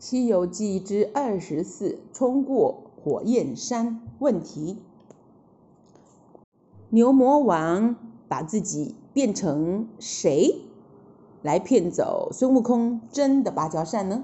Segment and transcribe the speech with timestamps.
[0.00, 4.00] 西游记之二十四冲过火焰山。
[4.18, 4.78] 问题
[6.88, 7.94] 牛魔王
[8.26, 10.62] 把自己变成谁
[11.42, 14.18] 来骗走孙悟空真的芭蕉扇呢？